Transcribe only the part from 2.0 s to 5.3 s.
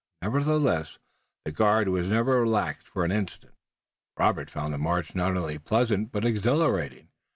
never relaxed for an instant. Robert found the march